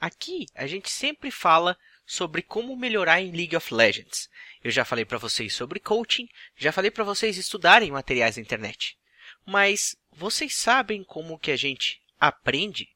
[0.00, 4.28] Aqui a gente sempre fala sobre como melhorar em League of Legends.
[4.62, 8.96] Eu já falei para vocês sobre coaching, já falei para vocês estudarem materiais na internet.
[9.44, 12.88] Mas vocês sabem como que a gente aprende?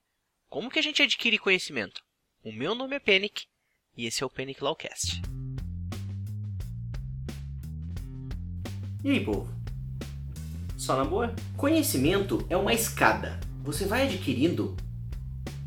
[0.49, 2.03] Como que a gente adquire conhecimento?
[2.45, 3.47] O meu nome é Panic
[3.97, 5.21] e esse é o Panic Lawcast.
[9.03, 9.49] E aí, povo?
[10.79, 11.35] Só na boa?
[11.57, 13.41] Conhecimento é uma escada.
[13.65, 14.77] Você vai adquirindo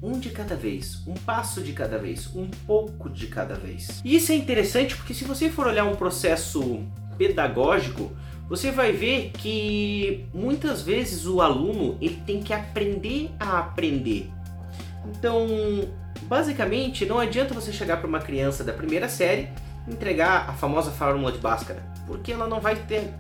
[0.06, 4.02] um de cada vez, um passo de cada vez, um pouco de cada vez.
[4.06, 6.84] E isso é interessante porque se você for olhar um processo
[7.18, 8.12] pedagógico,
[8.48, 14.30] você vai ver que muitas vezes o aluno ele tem que aprender a aprender.
[15.06, 15.48] Então,
[16.24, 19.50] basicamente, não adianta você chegar para uma criança da primeira série
[19.88, 23.12] entregar a famosa fórmula de Bhaskara, porque ela não vai ter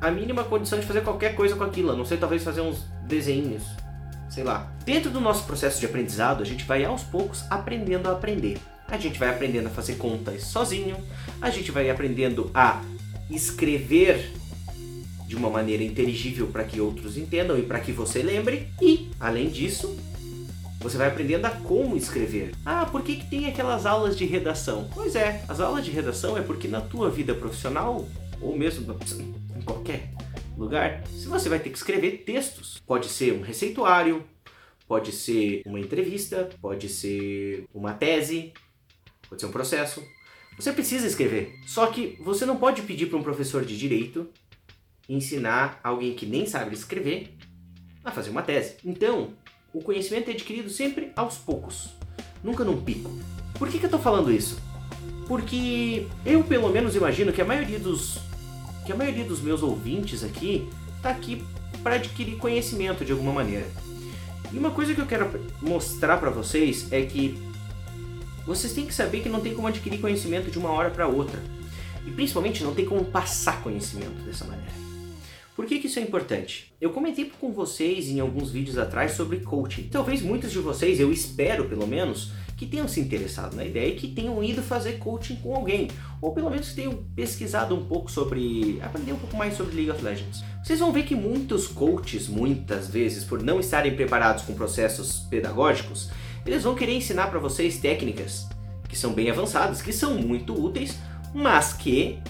[0.00, 2.84] a mínima condição de fazer qualquer coisa com aquilo, a não sei talvez fazer uns
[3.06, 3.64] desenhos,
[4.30, 4.72] sei lá.
[4.84, 8.58] Dentro do nosso processo de aprendizado, a gente vai aos poucos aprendendo a aprender.
[8.88, 10.96] A gente vai aprendendo a fazer contas sozinho,
[11.40, 12.82] a gente vai aprendendo a
[13.30, 14.32] escrever
[15.26, 19.50] de uma maneira inteligível para que outros entendam e para que você lembre, e, além
[19.50, 19.94] disso,
[20.80, 22.52] você vai aprendendo a como escrever.
[22.64, 24.88] Ah, por que, que tem aquelas aulas de redação?
[24.94, 28.08] Pois é, as aulas de redação é porque na tua vida profissional,
[28.40, 28.96] ou mesmo
[29.54, 30.08] em qualquer
[30.58, 32.82] lugar, se você vai ter que escrever textos.
[32.86, 34.24] Pode ser um receituário,
[34.86, 38.52] pode ser uma entrevista, pode ser uma tese,
[39.28, 40.02] pode ser um processo.
[40.58, 41.54] Você precisa escrever.
[41.66, 44.28] Só que você não pode pedir para um professor de direito
[45.08, 47.34] ensinar alguém que nem sabe escrever
[48.04, 48.76] a fazer uma tese.
[48.84, 49.34] Então,
[49.72, 51.90] o conhecimento é adquirido sempre aos poucos,
[52.42, 53.10] nunca num pico.
[53.58, 54.60] Por que, que eu estou falando isso?
[55.26, 58.18] Porque eu pelo menos imagino que a maioria dos
[58.88, 61.44] que a maioria dos meus ouvintes aqui está aqui
[61.82, 63.66] para adquirir conhecimento de alguma maneira.
[64.50, 65.28] E uma coisa que eu quero
[65.60, 67.38] mostrar para vocês é que
[68.46, 71.38] vocês têm que saber que não tem como adquirir conhecimento de uma hora para outra.
[72.06, 74.87] E principalmente não tem como passar conhecimento dessa maneira.
[75.58, 76.72] Por que, que isso é importante?
[76.80, 79.88] Eu comentei com vocês em alguns vídeos atrás sobre coaching.
[79.90, 83.96] Talvez muitos de vocês, eu espero pelo menos, que tenham se interessado na ideia e
[83.96, 85.88] que tenham ido fazer coaching com alguém.
[86.22, 88.78] Ou pelo menos tenham pesquisado um pouco sobre.
[88.80, 90.44] aprender um pouco mais sobre League of Legends.
[90.62, 96.08] Vocês vão ver que muitos coaches, muitas vezes, por não estarem preparados com processos pedagógicos,
[96.46, 98.46] eles vão querer ensinar para vocês técnicas
[98.88, 100.96] que são bem avançadas, que são muito úteis,
[101.34, 102.20] mas que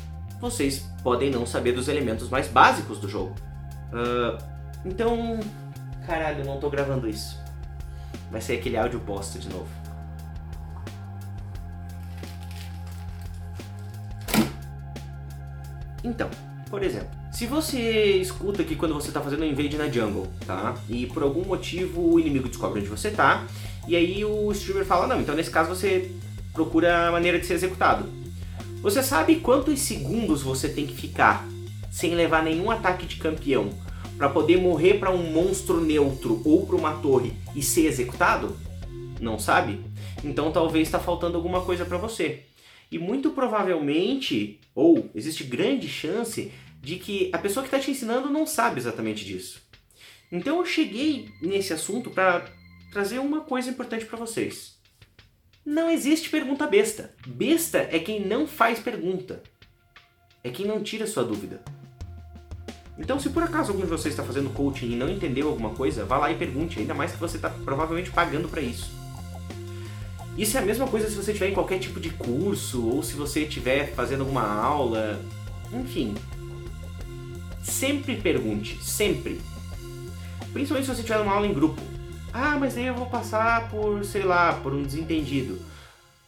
[0.41, 3.35] vocês podem não saber dos elementos mais básicos do jogo.
[3.93, 4.43] Uh,
[4.85, 5.41] então,
[6.07, 7.39] caralho, não tô gravando isso.
[8.31, 9.69] Vai ser aquele áudio bosta de novo.
[16.05, 16.31] Então,
[16.71, 20.75] por exemplo, se você escuta aqui quando você está fazendo um invade na jungle, tá?
[20.89, 23.47] E por algum motivo o inimigo descobre onde você tá,
[23.87, 26.11] e aí o streamer fala, não, então nesse caso você
[26.53, 28.09] procura a maneira de ser executado.
[28.81, 31.45] Você sabe quantos segundos você tem que ficar
[31.91, 33.71] sem levar nenhum ataque de campeão
[34.17, 38.57] para poder morrer para um monstro neutro ou para uma torre e ser executado?
[39.21, 39.81] Não sabe?
[40.23, 42.45] Então talvez está faltando alguma coisa para você.
[42.91, 48.31] E muito provavelmente, ou existe grande chance, de que a pessoa que está te ensinando
[48.31, 49.61] não sabe exatamente disso.
[50.31, 52.47] Então eu cheguei nesse assunto para
[52.93, 54.78] trazer uma coisa importante para vocês.
[55.65, 57.15] Não existe pergunta besta.
[57.27, 59.43] Besta é quem não faz pergunta.
[60.43, 61.61] É quem não tira sua dúvida.
[62.99, 66.05] Então, se por acaso algum de vocês está fazendo coaching e não entendeu alguma coisa,
[66.05, 68.91] vá lá e pergunte, ainda mais que você está provavelmente pagando para isso.
[70.37, 73.15] Isso é a mesma coisa se você estiver em qualquer tipo de curso ou se
[73.15, 75.21] você estiver fazendo alguma aula.
[75.73, 76.15] Enfim.
[77.63, 79.41] Sempre pergunte, sempre.
[80.53, 81.98] Principalmente se você estiver numa aula em grupo.
[82.33, 85.59] Ah, mas aí eu vou passar por, sei lá, por um desentendido.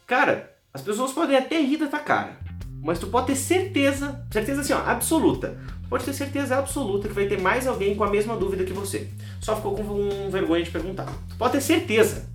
[0.06, 2.38] Cara, as pessoas podem até rir da tua cara.
[2.82, 5.58] Mas tu pode ter certeza, certeza assim, ó, absoluta.
[5.88, 9.08] Pode ter certeza absoluta que vai ter mais alguém com a mesma dúvida que você.
[9.40, 11.06] Só ficou com vergonha de perguntar.
[11.28, 12.28] Tu pode ter certeza.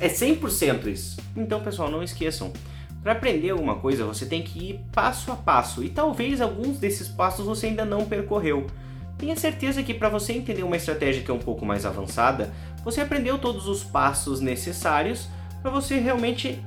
[0.00, 1.20] É 100% isso.
[1.36, 2.52] Então, pessoal, não esqueçam.
[3.02, 5.84] Para aprender alguma coisa, você tem que ir passo a passo.
[5.84, 8.66] E talvez alguns desses passos você ainda não percorreu.
[9.18, 12.54] Tenha certeza que para você entender uma estratégia que é um pouco mais avançada,
[12.84, 15.28] você aprendeu todos os passos necessários
[15.60, 16.64] para você realmente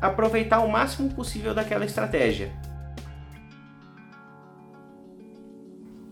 [0.00, 2.52] aproveitar o máximo possível daquela estratégia.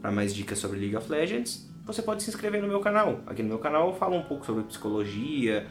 [0.00, 3.20] Para mais dicas sobre League of Legends, você pode se inscrever no meu canal.
[3.26, 5.66] Aqui no meu canal eu falo um pouco sobre psicologia,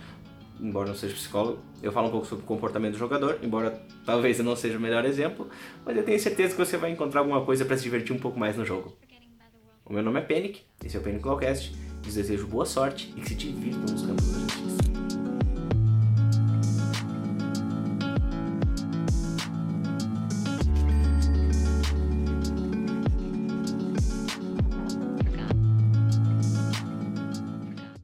[0.60, 4.38] embora não seja psicólogo, eu falo um pouco sobre o comportamento do jogador, embora talvez
[4.38, 5.50] eu não seja o melhor exemplo,
[5.84, 8.40] mas eu tenho certeza que você vai encontrar alguma coisa para se divertir um pouco
[8.40, 8.96] mais no jogo.
[9.86, 11.72] O meu nome é Panic, esse é o Panic Lawcast,
[12.04, 14.45] lhes desejo boa sorte e que se divirtam nos campos